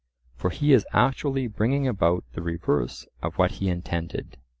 [0.35, 4.37] For he is actually bringing about the reverse of what he intended.